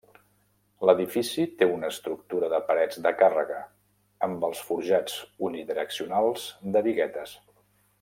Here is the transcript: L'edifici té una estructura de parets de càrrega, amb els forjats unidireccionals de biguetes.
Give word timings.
L'edifici 0.89 1.45
té 1.59 1.67
una 1.73 1.91
estructura 1.95 2.49
de 2.55 2.61
parets 2.71 3.01
de 3.07 3.13
càrrega, 3.21 3.61
amb 4.29 4.49
els 4.51 4.65
forjats 4.71 5.21
unidireccionals 5.51 6.53
de 6.77 6.89
biguetes. 6.91 7.37